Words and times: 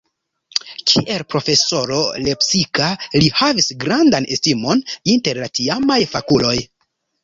Kiel 0.91 1.23
profesoro 1.33 1.99
lepsika 2.29 2.89
li 3.23 3.31
havis 3.43 3.71
grandan 3.87 4.31
estimon 4.39 4.85
inter 5.17 5.45
la 5.47 5.55
tiamaj 5.57 6.05
fakuloj. 6.19 6.61